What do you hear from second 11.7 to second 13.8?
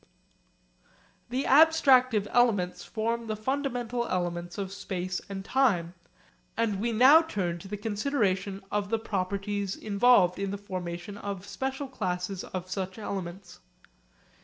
classes of such elements.